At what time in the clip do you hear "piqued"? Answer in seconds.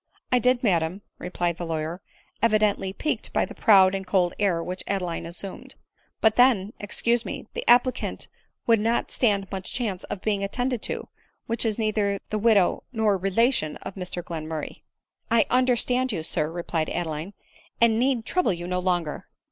2.91-3.31